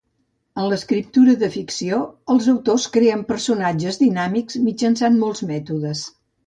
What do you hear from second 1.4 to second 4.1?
de ficció, els autors creen personatges